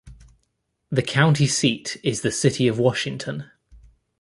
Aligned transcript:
The 0.89 1.03
county 1.03 1.45
seat 1.45 1.95
is 2.03 2.23
the 2.23 2.31
city 2.31 2.67
of 2.67 2.79
Washington. 2.79 3.51